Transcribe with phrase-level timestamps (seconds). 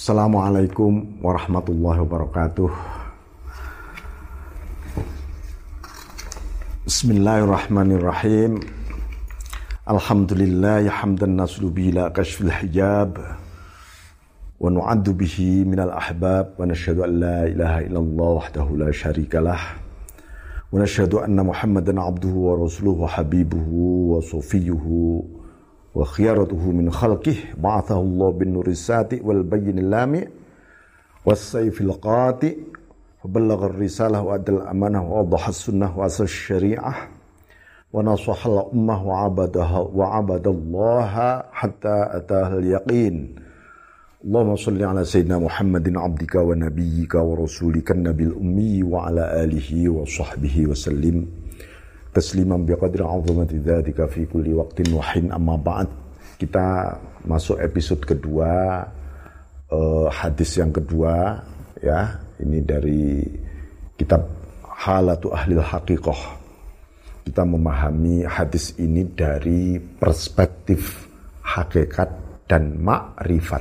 [0.00, 2.72] Assalamualaikum warahmatullahi wabarakatuh.
[6.88, 8.64] Bismillahirrahmanirrahim.
[9.84, 13.20] Alhamdulillah hamdan naslu bila kashfil hijab
[14.56, 19.60] wa nu'addu bihi minal ahbab wa nashhadu an la ilaha illallah wahdahu la syarikalah
[20.72, 25.39] wa nashhadu anna muhammadan abduhu wa rasuluhu habibuhu wa sufiyuhu
[25.94, 30.22] وخيارته من خلقه بعثه الله بالنور الساتئ والبين اللامع
[31.26, 32.52] والسيف القاطع
[33.24, 36.94] فبلغ الرسالة وأدى الأمانة وأوضح السنة وأسى الشريعة
[37.92, 43.34] ونصح الأمة وعبدها وعبد الله حتى أتاه اليقين.
[44.24, 51.26] اللهم صل على سيدنا محمد عبدك ونبيك ورسولك النبي الأمي وعلى آله وصحبه وسلم.
[52.10, 55.88] Tasliman biqadri azamati dzalika fi kulli waqtin wa hin amma ba'd.
[56.40, 56.96] Kita
[57.28, 58.82] masuk episode kedua
[59.70, 61.38] uh, hadis yang kedua
[61.78, 62.18] ya.
[62.40, 63.20] Ini dari
[64.00, 64.24] kitab
[64.64, 66.40] Halatu Ahlil Haqiqah.
[67.20, 71.04] Kita memahami hadis ini dari perspektif
[71.44, 72.08] hakikat
[72.48, 73.60] dan makrifat.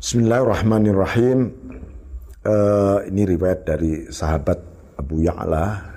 [0.00, 1.52] Bismillahirrahmanirrahim.
[2.44, 4.60] Uh, ini riwayat dari sahabat
[5.00, 5.93] Abu Ya'la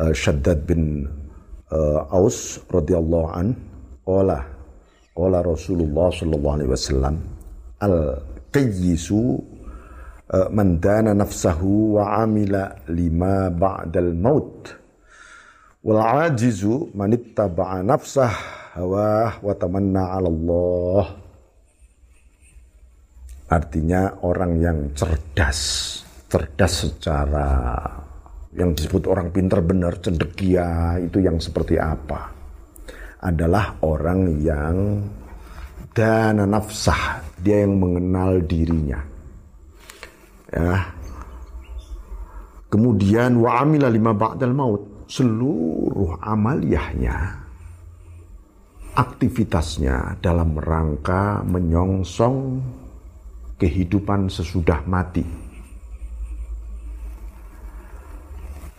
[0.00, 1.04] uh, Shaddad bin
[1.68, 3.52] uh, Aus radhiyallahu an
[4.08, 4.40] qala
[5.12, 7.14] qala Rasulullah sallallahu alaihi wasallam
[7.84, 8.16] al
[8.48, 9.36] qayyisu
[10.32, 14.72] uh, man dana nafsahu wa amila lima ba'dal maut
[15.84, 18.32] wal ajizu man ittaba'a nafsah
[18.80, 21.04] hawa wa tamanna 'ala Allah.
[23.50, 25.58] Artinya orang yang cerdas
[26.30, 27.82] cerdas secara
[28.50, 32.34] yang disebut orang pintar benar cendekia itu yang seperti apa?
[33.22, 34.76] Adalah orang yang
[35.94, 37.22] dana nafsah.
[37.40, 39.00] Dia yang mengenal dirinya.
[40.50, 40.92] Ya.
[42.70, 44.82] Kemudian wa amila lima ba'dal maut.
[45.10, 47.40] Seluruh amaliyahnya
[48.94, 52.62] aktivitasnya dalam rangka menyongsong
[53.58, 55.39] kehidupan sesudah mati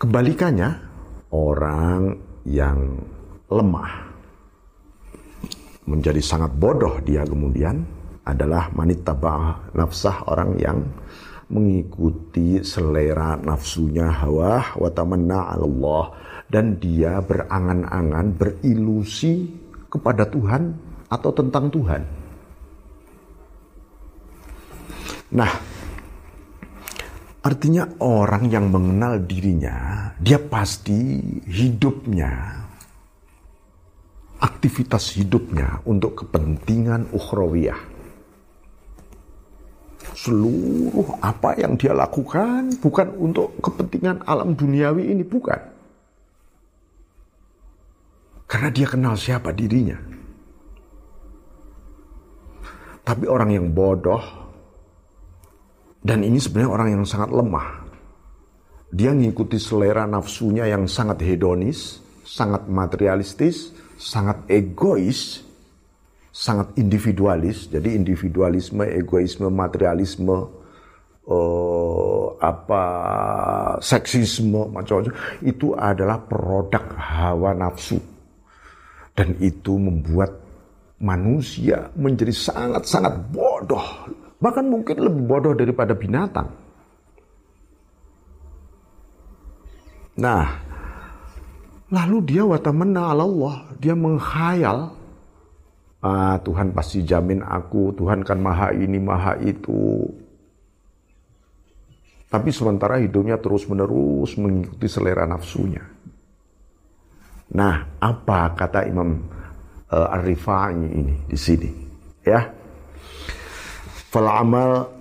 [0.01, 0.69] Kebalikannya,
[1.29, 2.17] orang
[2.49, 2.97] yang
[3.53, 4.09] lemah
[5.85, 7.85] menjadi sangat bodoh dia kemudian
[8.25, 10.81] adalah manitaba nafsah orang yang
[11.53, 16.17] mengikuti selera nafsunya hawa wa tamanna Allah
[16.49, 19.53] dan dia berangan-angan berilusi
[19.85, 20.81] kepada Tuhan
[21.13, 22.01] atau tentang Tuhan.
[25.37, 25.51] Nah,
[27.41, 31.17] Artinya orang yang mengenal dirinya, dia pasti
[31.49, 32.29] hidupnya,
[34.37, 37.81] aktivitas hidupnya untuk kepentingan ukhrawiyah.
[40.13, 45.57] Seluruh apa yang dia lakukan bukan untuk kepentingan alam duniawi ini, bukan.
[48.45, 49.97] Karena dia kenal siapa dirinya.
[53.01, 54.21] Tapi orang yang bodoh,
[56.01, 57.69] dan ini sebenarnya orang yang sangat lemah.
[58.91, 65.45] Dia mengikuti selera nafsunya yang sangat hedonis, sangat materialistis, sangat egois,
[66.33, 67.69] sangat individualis.
[67.69, 70.35] Jadi individualisme, egoisme, materialisme,
[71.29, 72.83] uh, apa
[73.79, 75.13] seksisme macam-macam
[75.45, 78.01] itu adalah produk hawa nafsu.
[79.13, 80.33] Dan itu membuat
[80.97, 83.85] manusia menjadi sangat-sangat bodoh
[84.41, 86.49] Bahkan mungkin lebih bodoh daripada binatang.
[90.17, 90.49] Nah,
[91.93, 94.97] lalu dia watamana Allah, dia menghayal,
[96.01, 100.09] ah Tuhan pasti jamin aku, Tuhan kan maha ini, maha itu.
[102.31, 105.83] Tapi sementara hidupnya terus menerus mengikuti selera nafsunya.
[107.51, 109.27] Nah, apa kata Imam
[109.91, 111.69] uh, Ar-Rifai ini di sini?
[112.23, 112.47] Ya,
[114.11, 114.91] Fal amal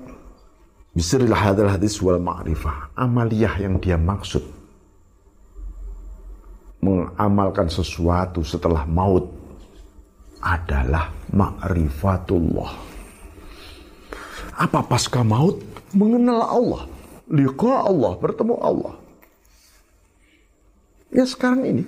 [0.94, 2.94] bisiril hadal hadis wal ma'rifah.
[2.94, 4.46] Amaliyah yang dia maksud.
[6.78, 9.26] Mengamalkan sesuatu setelah maut
[10.38, 12.72] adalah ma'rifatullah.
[14.62, 15.58] Apa pasca maut?
[15.90, 16.82] Mengenal Allah.
[17.26, 18.94] Liqa Allah, bertemu Allah.
[21.10, 21.84] Ya sekarang ini.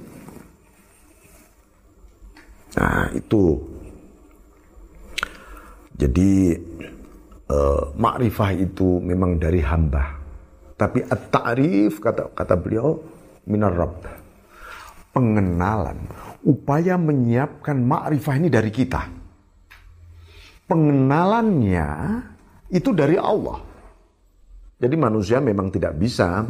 [2.75, 3.63] Nah itu.
[5.95, 6.52] Jadi
[8.03, 10.19] makrifah itu memang dari hamba.
[10.75, 12.99] Tapi at-ta'rif kata kata beliau
[13.47, 14.03] minar rabb.
[15.15, 16.09] Pengenalan,
[16.43, 19.23] upaya menyiapkan makrifah ini dari kita.
[20.73, 21.89] pengenalannya
[22.73, 23.61] itu dari Allah.
[24.81, 26.43] Jadi manusia memang tidak bisa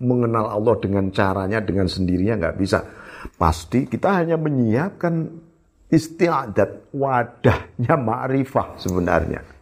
[0.00, 2.80] mengenal Allah dengan caranya, dengan sendirinya nggak bisa.
[3.36, 5.28] Pasti kita hanya menyiapkan
[5.92, 9.55] istiadat wadahnya ma'rifah sebenarnya.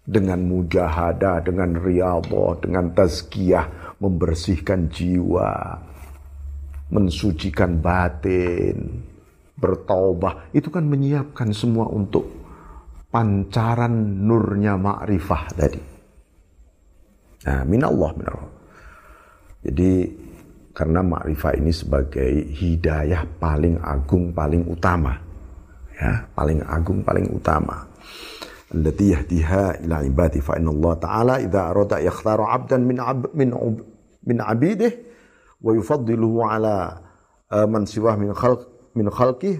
[0.00, 5.76] Dengan mujahadah, dengan riyadhah, dengan tazkiyah, membersihkan jiwa,
[6.90, 9.04] mensucikan batin,
[9.60, 12.26] bertaubah, itu kan menyiapkan semua untuk
[13.12, 15.82] pancaran nurnya ma'rifah tadi.
[17.44, 18.52] Nah, minallah, minallah.
[19.60, 20.08] Jadi
[20.72, 25.12] karena ma'rifah ini sebagai hidayah paling agung, paling utama.
[26.00, 27.84] Ya, paling agung, paling utama.
[28.70, 33.50] Allati yahdiha ila ibadi fa inna Allah ta'ala idza arada yakhtaru 'abdan min ab, min
[34.22, 34.94] min 'abidih
[35.58, 37.02] wa yufaddiluhu ala
[37.50, 39.58] uh, man siwah min khalq min khalqih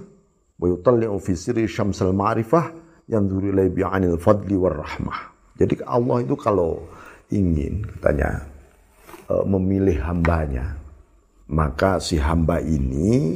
[0.62, 2.70] wa yutalli'u fi sirri syamsal ma'rifah
[3.10, 5.18] rahmah.
[5.58, 6.86] Jadi Allah itu kalau
[7.34, 8.46] ingin katanya
[9.26, 10.78] uh, memilih hambanya
[11.50, 13.34] maka si hamba ini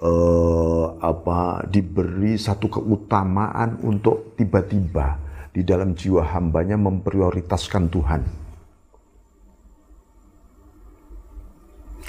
[0.00, 5.20] uh, apa diberi satu keutamaan untuk tiba-tiba
[5.52, 8.22] di dalam jiwa hambanya memprioritaskan Tuhan.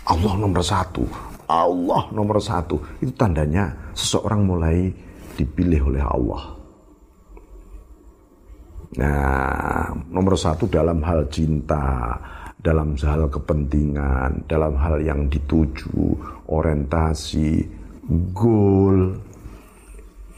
[0.01, 1.05] Allah nomor satu,
[1.45, 2.99] Allah nomor satu.
[2.99, 4.91] Itu tandanya seseorang mulai
[5.37, 6.43] dipilih oleh Allah.
[8.91, 12.11] Nah, nomor satu dalam hal cinta,
[12.59, 16.19] dalam hal kepentingan, dalam hal yang dituju,
[16.51, 17.80] orientasi,
[18.35, 19.15] goal.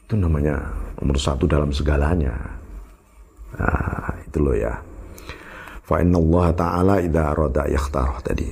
[0.06, 0.62] Itu namanya
[1.02, 2.34] nomor satu dalam segalanya.
[3.58, 4.74] Nah, itu loh ya.
[5.84, 7.68] Fa Allah Ta'ala idha roda
[8.24, 8.48] tadi.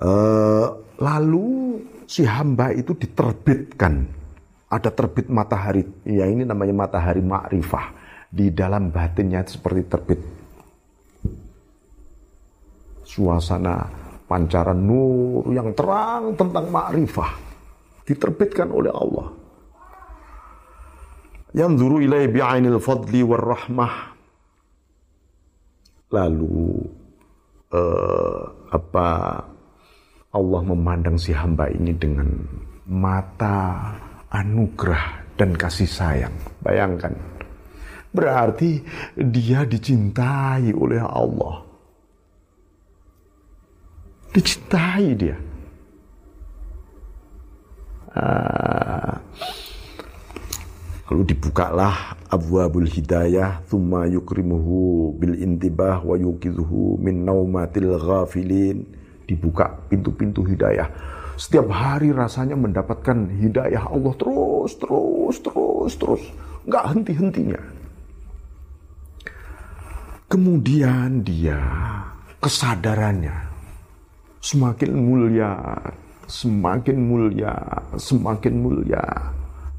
[0.00, 0.66] Uh,
[1.00, 4.06] lalu si hamba itu diterbitkan.
[4.70, 5.82] Ada terbit matahari.
[6.06, 7.98] Ya ini namanya matahari ma'rifah.
[8.30, 10.20] Di dalam batinnya seperti terbit
[13.10, 13.90] suasana
[14.30, 17.49] pancaran nur yang terang tentang ma'rifah
[18.04, 19.28] diterbitkan oleh Allah.
[21.50, 23.94] Yang duru ilai bi'ainil fadli war rahmah.
[26.10, 26.86] Lalu
[27.74, 29.06] uh, apa
[30.30, 32.30] Allah memandang si hamba ini dengan
[32.86, 33.94] mata
[34.30, 36.34] anugerah dan kasih sayang.
[36.62, 37.14] Bayangkan.
[38.10, 38.82] Berarti
[39.14, 41.70] dia dicintai oleh Allah
[44.34, 45.38] dicintai dia.
[48.10, 49.14] Uh,
[51.10, 58.82] lalu dibukalah abwabul hidayah thumma yukrimuhu bil intibah wa yukizuhu min naumatil ghafilin.
[59.30, 60.90] Dibuka pintu-pintu hidayah.
[61.38, 66.22] Setiap hari rasanya mendapatkan hidayah Allah terus terus terus terus.
[66.66, 67.62] Nggak henti-hentinya.
[70.30, 71.58] Kemudian dia
[72.38, 73.34] kesadarannya
[74.38, 75.52] semakin mulia,
[76.30, 77.52] semakin mulia,
[77.98, 79.02] semakin mulia.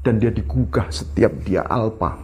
[0.04, 2.18] Dan dia digugah setiap dia alpa.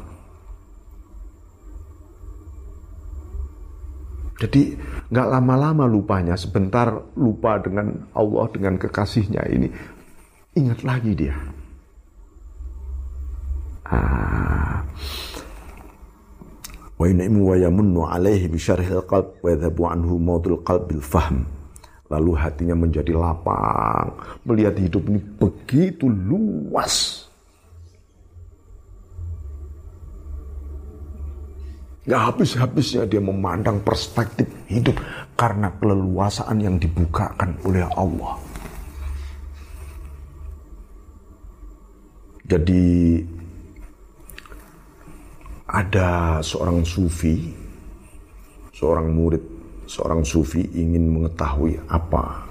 [4.39, 4.77] Jadi
[5.11, 9.67] nggak lama-lama lupanya, sebentar lupa dengan Allah, dengan kekasihnya ini.
[10.55, 11.35] Ingat lagi dia.
[13.89, 14.85] Ah.
[16.99, 21.58] Wa yun'imu wa yamunnu alaihi bi syarhil qalb wa yadhabu anhu mautul qalb bil fahm
[22.09, 24.17] Lalu hatinya menjadi lapang,
[24.49, 27.29] melihat hidup ini begitu luas.
[32.09, 34.97] Gak habis-habisnya dia memandang perspektif hidup
[35.37, 38.41] karena keleluasaan yang dibukakan oleh Allah.
[42.49, 43.21] Jadi
[45.69, 47.53] ada seorang sufi,
[48.73, 49.58] seorang murid
[49.89, 52.45] seorang sufi ingin mengetahui apa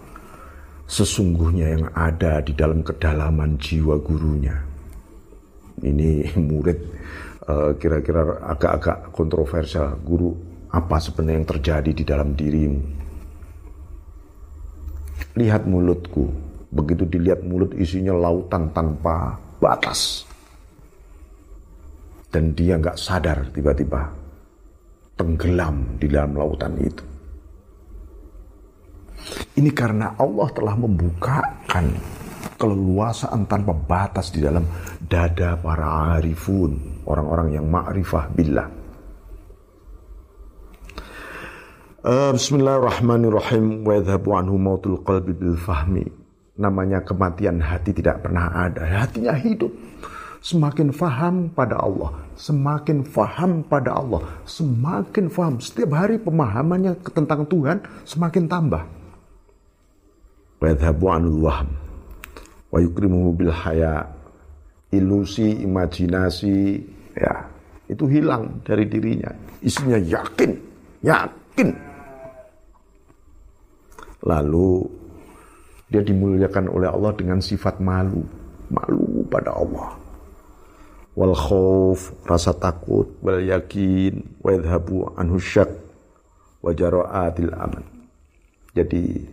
[0.90, 4.56] sesungguhnya yang ada di dalam kedalaman jiwa gurunya.
[5.78, 6.80] Ini murid
[7.46, 10.00] eh, kira-kira agak-agak kontroversial.
[10.02, 10.34] Guru,
[10.74, 12.82] apa sebenarnya yang terjadi di dalam dirimu?
[15.38, 16.34] Lihat mulutku.
[16.68, 20.26] Begitu dilihat mulut isinya lautan tanpa batas.
[22.28, 24.12] Dan dia nggak sadar tiba-tiba
[25.16, 27.17] tenggelam di dalam lautan itu.
[29.58, 31.86] Ini karena Allah telah membukakan
[32.58, 34.66] keleluasaan tanpa batas di dalam
[35.02, 38.68] dada para arifun, orang-orang yang ma'rifah billah.
[42.08, 46.06] Uh, Bismillahirrahmanirrahim wa yadhabu anhu mautul qalbi bil fahmi.
[46.58, 48.82] Namanya kematian hati tidak pernah ada.
[48.82, 49.70] Hatinya hidup
[50.42, 55.60] semakin faham pada Allah, semakin faham pada Allah, semakin faham.
[55.62, 58.84] Setiap hari pemahamannya tentang Tuhan semakin tambah.
[60.58, 60.74] Wa
[61.14, 61.70] anul wahm
[62.74, 64.08] wa yukrimuhu bil haya.
[64.88, 66.80] Ilusi, imajinasi,
[67.12, 67.44] ya,
[67.92, 69.28] itu hilang dari dirinya.
[69.60, 70.56] Isinya yakin,
[71.04, 71.70] yakin.
[74.24, 74.88] Lalu
[75.92, 78.24] dia dimuliakan oleh Allah dengan sifat malu,
[78.72, 80.08] malu pada Allah
[81.18, 85.74] wal khauf rasa takut wal yakin wa yadhabu anhu syak
[86.62, 87.82] wa jara'atil aman
[88.78, 89.26] jadi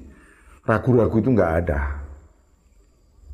[0.64, 1.80] ragu-ragu itu nggak ada.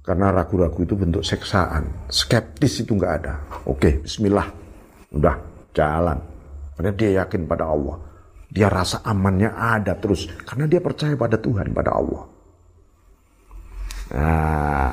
[0.00, 2.10] Karena ragu-ragu itu bentuk seksaan.
[2.10, 3.34] Skeptis itu nggak ada.
[3.70, 4.48] Oke bismillah.
[5.14, 5.36] Udah
[5.70, 6.18] jalan.
[6.74, 7.96] Karena dia yakin pada Allah.
[8.50, 10.26] Dia rasa amannya ada terus.
[10.42, 12.24] Karena dia percaya pada Tuhan pada Allah.
[14.10, 14.92] Nah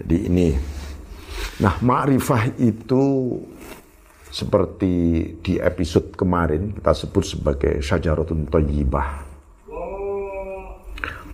[0.00, 0.48] jadi ini.
[1.60, 3.36] Nah, ma'rifah itu
[4.32, 4.94] seperti
[5.44, 9.29] di episode kemarin kita sebut sebagai syajaratun thayyibah.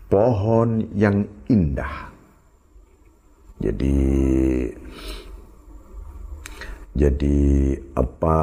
[0.07, 2.11] Pohon yang indah.
[3.59, 3.97] Jadi
[6.97, 7.39] jadi
[7.97, 8.37] apa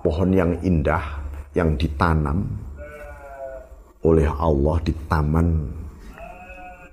[0.00, 1.04] pohon yang indah
[1.52, 2.44] yang ditanam
[4.04, 5.48] oleh Allah di taman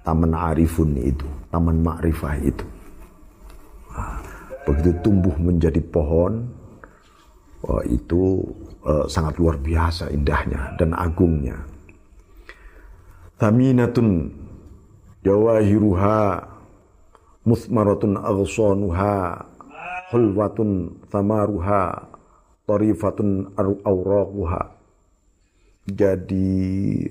[0.01, 2.65] taman arifun itu, taman ma'rifah itu
[4.65, 6.45] begitu tumbuh menjadi pohon
[7.65, 8.45] oh, itu
[8.85, 11.57] uh, sangat luar biasa indahnya dan agungnya
[13.41, 14.29] taminatun
[15.25, 16.45] jawahiruha
[17.41, 19.41] musmaratun aghsanuha
[20.13, 22.05] hulwatun thamaruha
[22.69, 24.77] tarifatun awraquha
[25.81, 26.53] jadi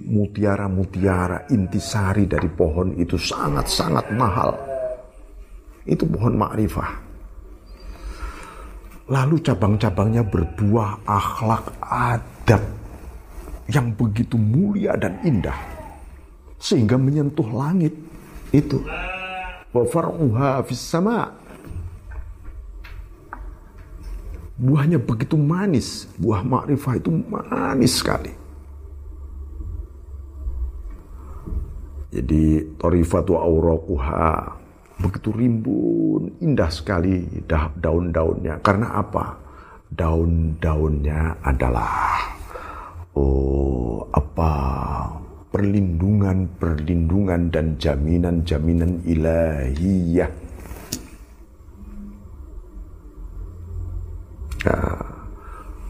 [0.06, 4.54] mutiara-mutiara intisari dari pohon itu sangat-sangat mahal.
[5.82, 6.90] Itu pohon ma'rifah.
[9.10, 12.62] Lalu cabang-cabangnya berbuah akhlak adab
[13.66, 15.69] yang begitu mulia dan indah.
[16.60, 17.96] Sehingga menyentuh langit.
[18.52, 18.84] Itu.
[20.68, 21.32] Fis sama.
[24.60, 26.04] Buahnya begitu manis.
[26.20, 28.36] Buah makrifah itu manis sekali.
[32.10, 34.58] Jadi torifatu auraquha
[35.00, 37.24] begitu rimbun, indah sekali
[37.78, 38.60] daun-daunnya.
[38.60, 39.38] Karena apa?
[39.88, 42.20] Daun-daunnya adalah
[43.14, 44.52] oh apa
[45.50, 50.30] perlindungan-perlindungan dan jaminan-jaminan ilahiyah.
[54.60, 54.76] Ya,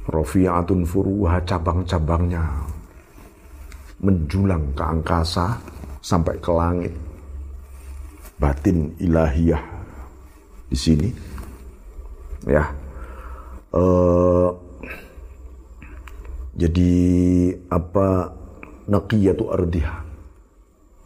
[0.09, 2.41] Rofiatun furuha cabang-cabangnya
[4.01, 5.61] menjulang ke angkasa
[6.01, 6.95] sampai ke langit.
[8.41, 9.61] Batin ilahiyah
[10.73, 11.09] di sini.
[12.49, 12.65] Ya.
[13.71, 14.51] Uh,
[16.57, 16.93] jadi
[17.71, 18.40] apa
[18.91, 19.99] naqiyatu ardiha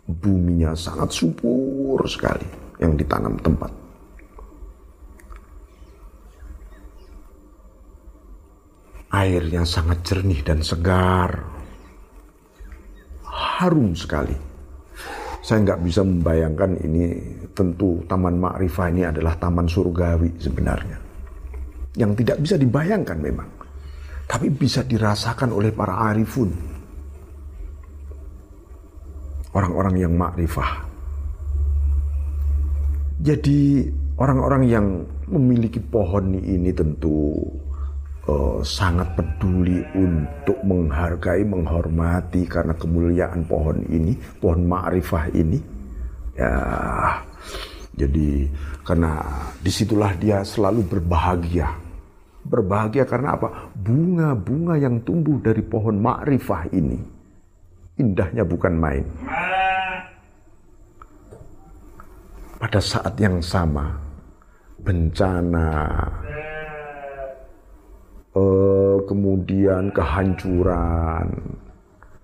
[0.09, 2.49] buminya sangat subur sekali
[2.81, 3.73] yang ditanam tempat
[9.13, 11.45] airnya sangat jernih dan segar
[13.29, 14.55] harum sekali
[15.45, 17.05] saya nggak bisa membayangkan ini
[17.53, 20.97] tentu Taman Ma'rifah ini adalah taman surgawi sebenarnya.
[22.01, 23.49] Yang tidak bisa dibayangkan memang.
[24.25, 26.49] Tapi bisa dirasakan oleh para arifun.
[29.55, 30.83] Orang-orang yang ma'rifah.
[33.23, 33.87] Jadi
[34.19, 34.87] orang-orang yang
[35.31, 37.39] memiliki pohon ini tentu
[38.29, 45.59] uh, sangat peduli untuk menghargai, menghormati karena kemuliaan pohon ini, pohon ma'rifah ini.
[46.35, 46.53] Ya,
[47.95, 48.51] jadi
[48.83, 49.23] karena
[49.63, 51.71] di situlah dia selalu berbahagia.
[52.45, 53.73] Berbahagia karena apa?
[53.73, 56.99] Bunga-bunga yang tumbuh dari pohon ma'rifah ini.
[57.95, 59.07] Indahnya bukan main.
[62.65, 63.93] Pada saat yang sama,
[64.81, 66.01] bencana,
[68.33, 71.29] uh, kemudian kehancuran,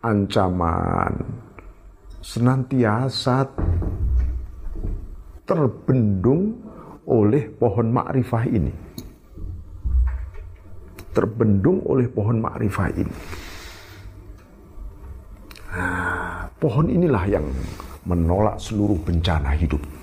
[0.00, 1.12] ancaman,
[2.24, 3.44] senantiasa
[5.44, 6.56] terbendung
[7.04, 8.72] oleh pohon makrifah ini.
[11.12, 13.16] Terbendung oleh pohon makrifah ini.
[15.76, 17.44] Nah, pohon inilah yang
[18.08, 19.99] menolak seluruh bencana hidup.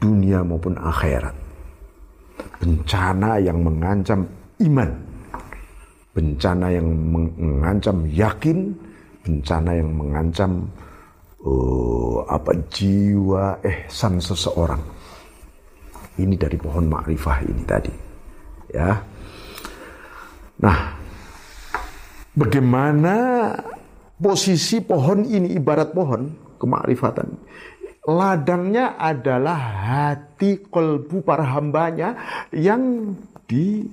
[0.00, 1.50] Dunia maupun akhirat
[2.60, 4.24] bencana yang mengancam
[4.60, 4.90] iman,
[6.12, 8.72] bencana yang mengancam yakin,
[9.24, 10.68] bencana yang mengancam
[11.44, 14.80] uh, apa jiwa ehsan seseorang.
[16.20, 17.94] ini dari pohon ma'rifah ini tadi.
[18.76, 18.92] Ya.
[20.60, 20.78] Nah,
[22.36, 23.16] bagaimana
[24.20, 26.28] posisi pohon ini ibarat pohon
[26.60, 27.28] kemakrifatan.
[28.08, 32.16] Ladangnya adalah hati kolbu para hambanya
[32.48, 33.12] yang
[33.44, 33.84] di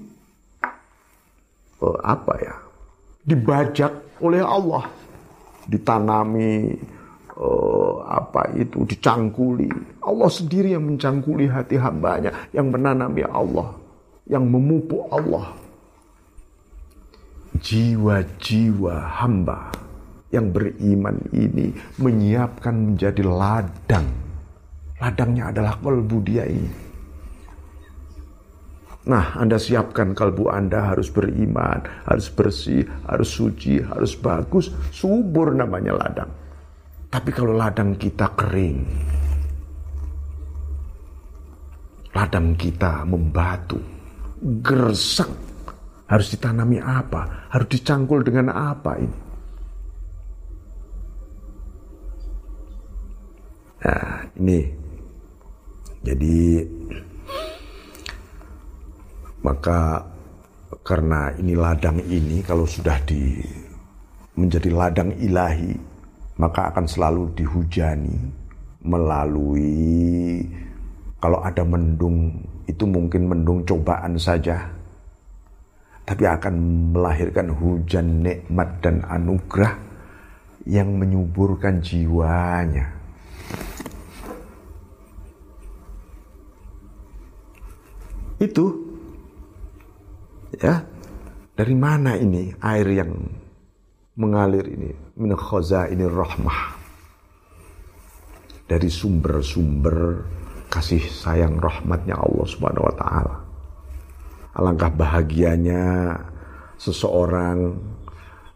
[1.84, 2.56] uh, apa ya
[3.28, 4.88] dibajak oleh Allah,
[5.68, 6.72] ditanami
[7.36, 9.68] uh, apa itu dicangkuli.
[10.00, 13.76] Allah sendiri yang mencangkuli hati hambanya, yang menanami Allah,
[14.24, 15.52] yang memupuk Allah.
[17.60, 19.87] Jiwa-jiwa hamba
[20.32, 24.08] yang beriman ini menyiapkan menjadi ladang.
[24.98, 26.88] Ladangnya adalah kolbu dia ini.
[29.08, 35.96] Nah, Anda siapkan kalbu Anda harus beriman, harus bersih, harus suci, harus bagus, subur namanya
[35.96, 36.28] ladang.
[37.08, 38.84] Tapi kalau ladang kita kering,
[42.12, 43.80] ladang kita membatu,
[44.60, 45.32] gersak,
[46.12, 47.48] harus ditanami apa?
[47.48, 49.27] Harus dicangkul dengan apa ini?
[53.88, 54.68] Nah, ini.
[56.04, 56.60] Jadi
[59.40, 60.04] maka
[60.84, 63.40] karena ini ladang ini kalau sudah di
[64.36, 65.72] menjadi ladang ilahi
[66.36, 68.16] maka akan selalu dihujani
[68.84, 70.44] melalui
[71.24, 74.68] kalau ada mendung itu mungkin mendung cobaan saja
[76.04, 76.56] tapi akan
[76.92, 79.80] melahirkan hujan nikmat dan anugerah
[80.68, 82.97] yang menyuburkan jiwanya
[88.38, 88.88] itu
[90.56, 90.80] Ya,
[91.54, 93.12] dari mana ini air yang
[94.16, 94.90] mengalir ini?
[95.20, 96.62] Min ini rahmah.
[98.68, 100.24] Dari sumber-sumber
[100.72, 103.36] kasih sayang rahmatnya Allah Subhanahu wa taala.
[104.56, 106.16] Alangkah bahagianya
[106.80, 107.78] seseorang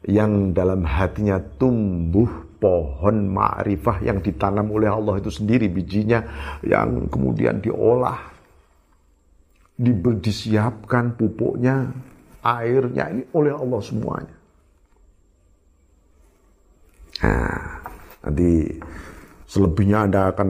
[0.08, 6.26] yang dalam hatinya tumbuh pohon ma'rifah yang ditanam oleh Allah itu sendiri bijinya
[6.66, 8.31] yang kemudian diolah
[10.22, 11.90] disiapkan pupuknya,
[12.46, 14.36] airnya ini oleh Allah semuanya.
[17.22, 17.62] Nah,
[18.26, 18.50] nanti
[19.46, 20.50] selebihnya Anda akan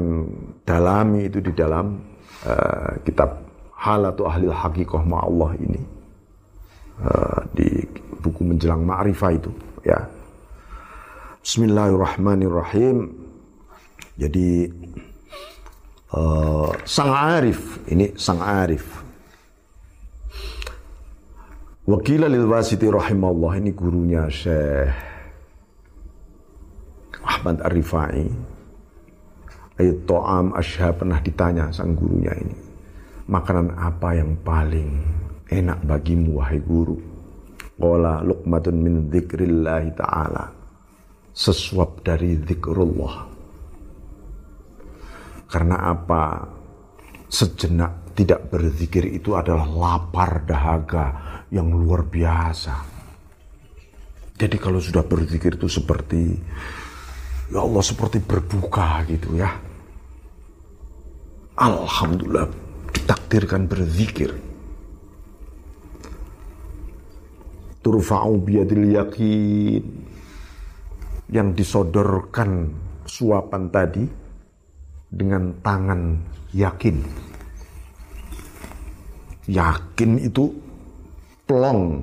[0.64, 2.00] dalami itu di dalam
[2.48, 3.44] uh, kitab
[3.76, 5.82] Halatu Ahli Hakikoh Allah ini.
[7.02, 7.82] Uh, di
[8.22, 9.50] buku menjelang ma'rifah itu
[9.82, 9.98] ya.
[11.42, 13.10] Bismillahirrahmanirrahim.
[14.22, 14.70] Jadi
[16.14, 19.02] uh, sang arif ini sang arif
[21.82, 24.94] Wakila lil wasiti rahimahullah ini gurunya Syekh
[27.26, 28.22] Ahmad Ar-Rifai.
[29.82, 32.54] Ayat To'am Asyha pernah ditanya sang gurunya ini.
[33.26, 34.94] Makanan apa yang paling
[35.50, 37.02] enak bagimu wahai guru?
[37.82, 40.46] Qala luqmatun min dzikrillahi ta'ala.
[41.34, 43.26] Sesuap dari zikrullah.
[45.50, 46.46] Karena apa?
[47.26, 52.76] Sejenak tidak berzikir itu adalah lapar dahaga yang luar biasa.
[54.40, 56.34] Jadi kalau sudah berzikir itu seperti
[57.52, 59.52] ya Allah seperti berbuka gitu ya.
[61.60, 62.50] Alhamdulillah
[62.96, 64.34] ditakdirkan berzikir.
[67.82, 69.84] Turfa'u biyadil yakin
[71.30, 72.72] yang disodorkan
[73.06, 74.06] suapan tadi
[75.12, 76.18] dengan tangan
[76.56, 76.98] yakin.
[79.50, 80.71] Yakin itu
[81.52, 82.00] plong,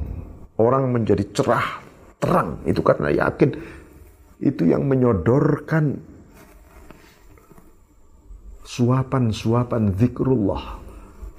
[0.60, 1.80] orang menjadi cerah,
[2.20, 2.60] terang.
[2.68, 3.56] Itu karena yakin.
[4.44, 5.96] Itu yang menyodorkan
[8.68, 10.76] suapan-suapan zikrullah.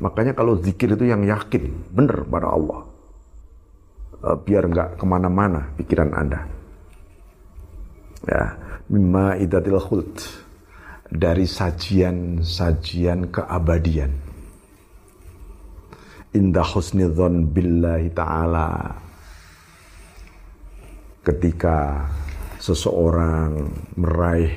[0.02, 2.82] Makanya kalau zikir itu yang yakin, benar pada Allah.
[4.26, 6.41] Eh, biar nggak ke mana-mana pikiran Anda.
[8.26, 8.58] Ya,
[8.89, 10.17] mimma idatil khult.
[11.10, 14.29] Dari sajian-sajian keabadian
[16.34, 18.94] indah husnidzon billahi ta'ala.
[21.26, 22.08] Ketika
[22.60, 24.52] seseorang meraih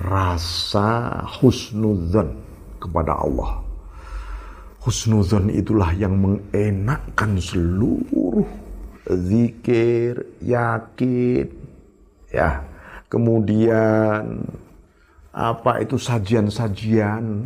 [0.00, 2.36] rasa husnudzon
[2.80, 3.60] kepada Allah.
[4.80, 8.44] Husnudzon itulah yang mengenakkan seluruh
[9.04, 11.44] zikir yakin
[12.32, 12.64] ya.
[13.10, 14.46] Kemudian
[15.34, 17.44] apa itu sajian-sajian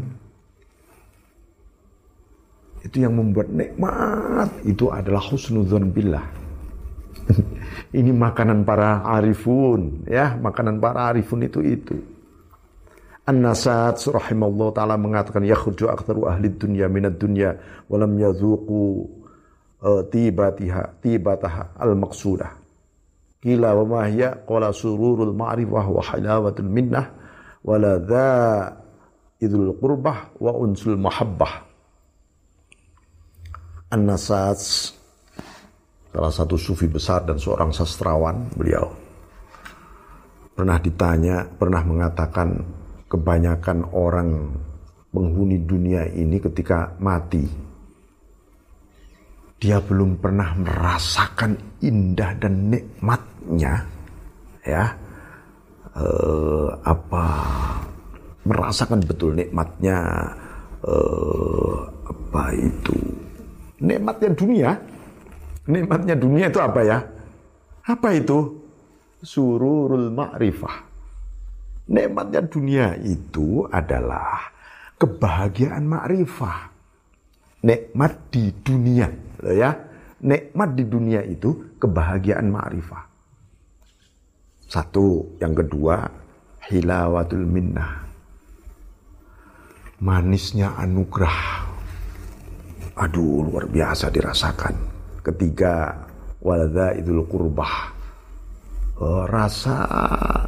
[2.84, 6.24] itu yang membuat nikmat itu adalah husnudzon billah.
[7.98, 11.96] Ini makanan para arifun, ya, makanan para arifun itu itu.
[13.24, 17.56] An-Nasat rahimahullah taala mengatakan yakhruju aktsaru ahli dunya minad dunya
[17.88, 19.08] wa lam yadhuqu
[19.80, 22.52] uh, tibatiha tibataha al-maqsudah.
[23.40, 27.06] Kila wa hiya qala sururul ma'rifah wa halawatul minnah
[27.64, 28.32] wa la dha
[29.40, 31.73] idul qurbah wa unsul mahabbah.
[33.94, 34.58] An-Nasat
[36.10, 38.90] salah satu sufi besar dan seorang sastrawan beliau.
[40.54, 42.58] Pernah ditanya, pernah mengatakan
[43.06, 44.50] kebanyakan orang
[45.14, 47.46] penghuni dunia ini ketika mati
[49.62, 53.86] dia belum pernah merasakan indah dan nikmatnya
[54.66, 54.84] ya.
[55.94, 57.24] Eh, apa
[58.42, 60.02] merasakan betul nikmatnya
[60.82, 62.98] eh, apa itu
[63.84, 64.70] nikmatnya dunia
[65.68, 66.98] nikmatnya dunia itu apa ya
[67.84, 68.64] apa itu
[69.20, 70.94] sururul ma'rifah
[71.84, 74.48] Nikmatnya dunia itu adalah
[74.96, 76.72] kebahagiaan makrifah.
[77.64, 79.08] Nikmat di dunia,
[79.44, 79.72] ya.
[80.24, 83.04] Nikmat di dunia itu kebahagiaan makrifah.
[84.64, 86.08] Satu, yang kedua,
[86.72, 88.08] hilawatul minnah.
[90.00, 91.73] Manisnya anugerah.
[92.94, 94.74] Aduh, luar biasa dirasakan.
[95.24, 96.04] Ketiga,
[96.44, 97.94] walada idul kurbah
[99.00, 99.88] oh, rasa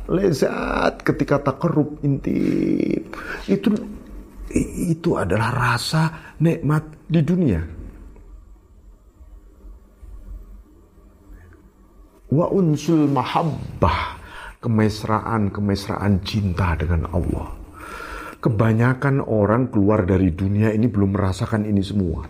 [0.07, 3.17] lezat ketika takarub intip
[3.49, 3.69] itu
[4.87, 7.63] itu adalah rasa nikmat di dunia.
[12.27, 14.19] Wa unsul mahabbah
[14.63, 17.66] kemesraan-kemesraan cinta dengan Allah.
[18.47, 22.23] Kebanyakan orang keluar dari dunia ini belum merasakan ini semua.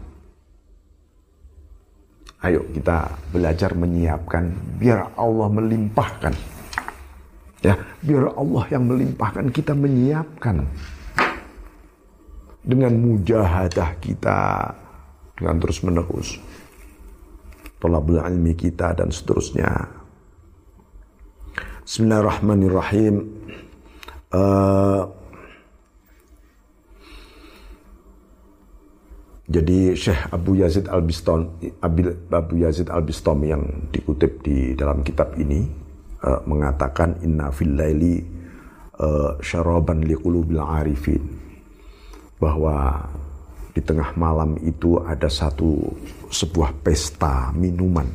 [2.41, 4.49] Ayo kita belajar menyiapkan
[4.81, 6.33] biar Allah melimpahkan.
[7.61, 10.65] Ya, biar Allah yang melimpahkan kita menyiapkan
[12.65, 14.73] dengan mujahadah kita
[15.37, 16.41] dengan terus menerus
[17.77, 19.69] tolabul ilmi kita dan seterusnya.
[21.85, 23.15] Bismillahirrahmanirrahim.
[24.33, 25.16] Uh,
[29.47, 31.71] Jadi Syekh Abu Yazid Al Bistami,
[32.35, 33.63] Abu Yazid Al Bistami yang
[33.95, 35.63] dikutip di dalam kitab ini
[36.27, 38.27] uh, mengatakan inna fil laili
[38.99, 41.23] uh, syaraban liqulubil arifin
[42.43, 43.07] bahwa
[43.71, 45.95] di tengah malam itu ada satu
[46.27, 48.11] sebuah pesta minuman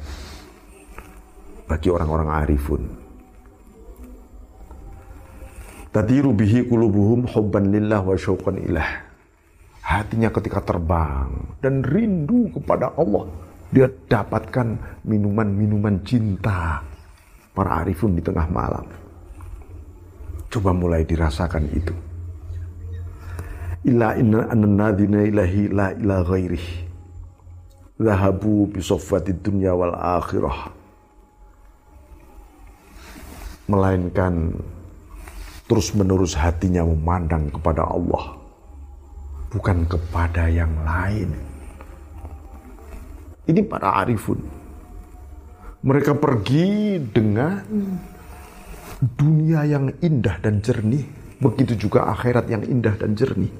[1.63, 2.83] bagi orang-orang arifun.
[5.95, 9.10] Tadiru bihi qulubuhum hubban lillah wa syauqan ilah
[9.91, 13.27] hatinya ketika terbang dan rindu kepada Allah.
[13.71, 16.83] Dia dapatkan minuman-minuman cinta
[17.55, 18.83] para arifun di tengah malam.
[20.51, 21.95] Coba mulai dirasakan itu.
[23.87, 26.67] Illa inna annadina ilahi la ila ghairih.
[27.95, 30.75] Zahabu bisofati dunya wal akhirah.
[33.71, 34.51] Melainkan
[35.63, 38.40] terus menerus hatinya memandang kepada Allah
[39.51, 41.35] bukan kepada yang lain.
[43.45, 44.39] Ini para arifun.
[45.81, 47.59] Mereka pergi dengan
[49.01, 51.03] dunia yang indah dan jernih.
[51.41, 53.51] Begitu juga akhirat yang indah dan jernih.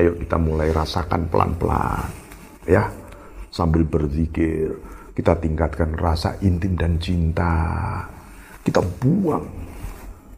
[0.00, 2.08] Ayo kita mulai rasakan pelan-pelan.
[2.64, 2.88] Ya,
[3.52, 4.72] sambil berzikir.
[5.12, 7.52] Kita tingkatkan rasa intim dan cinta.
[8.64, 9.61] Kita buang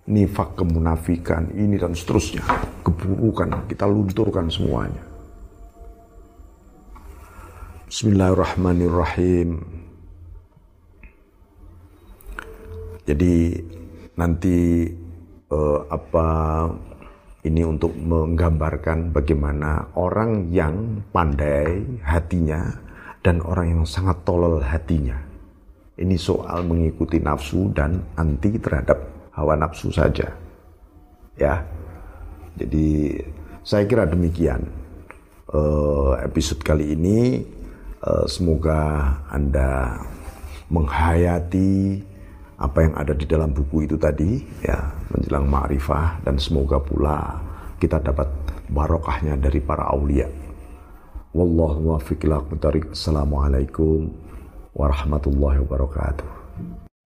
[0.05, 2.45] nifak kemunafikan ini dan seterusnya.
[2.85, 5.01] Keburukan kita lunturkan semuanya.
[7.89, 9.65] Bismillahirrahmanirrahim.
[13.05, 13.61] Jadi
[14.17, 14.89] nanti
[15.53, 16.29] eh, apa
[17.45, 22.73] ini untuk menggambarkan bagaimana orang yang pandai hatinya
[23.21, 25.17] dan orang yang sangat tolol hatinya.
[25.95, 30.31] Ini soal mengikuti nafsu dan anti terhadap hawa nafsu saja.
[31.35, 31.67] Ya.
[32.55, 33.19] Jadi
[33.67, 34.63] saya kira demikian
[35.51, 37.43] uh, episode kali ini
[38.07, 39.99] uh, semoga Anda
[40.71, 41.99] menghayati
[42.55, 44.79] apa yang ada di dalam buku itu tadi ya
[45.11, 47.43] menjelang ma'rifah dan semoga pula
[47.83, 48.31] kita dapat
[48.71, 50.31] barokahnya dari para aulia.
[51.35, 52.47] Wallahu muwaffiq ila
[52.95, 54.07] Assalamualaikum
[54.71, 56.44] warahmatullahi wabarakatuh.